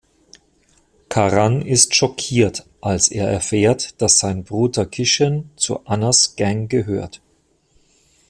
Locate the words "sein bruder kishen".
4.17-5.51